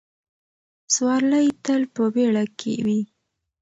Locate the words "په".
1.95-2.03